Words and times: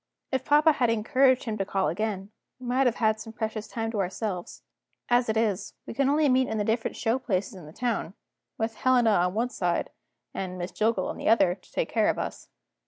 If 0.31 0.43
papa 0.45 0.71
had 0.71 0.89
encouraged 0.89 1.43
him 1.43 1.59
to 1.59 1.63
call 1.65 1.87
again, 1.87 2.31
we 2.59 2.65
might 2.65 2.87
have 2.87 2.95
had 2.95 3.19
some 3.19 3.33
precious 3.33 3.67
time 3.67 3.91
to 3.91 3.99
ourselves. 3.99 4.63
As 5.09 5.29
it 5.29 5.37
is, 5.37 5.75
we 5.85 5.93
can 5.93 6.09
only 6.09 6.27
meet 6.27 6.47
in 6.47 6.57
the 6.57 6.63
different 6.63 6.97
show 6.97 7.19
places 7.19 7.53
in 7.53 7.67
the 7.67 7.71
town 7.71 8.15
with 8.57 8.73
Helena 8.77 9.11
on 9.11 9.35
one 9.35 9.51
side, 9.51 9.91
and 10.33 10.57
Miss 10.57 10.71
Jillgall 10.71 11.07
on 11.09 11.17
the 11.17 11.29
other, 11.29 11.53
to 11.53 11.71
take 11.71 11.89
care 11.89 12.09
of 12.09 12.17
us. 12.17 12.47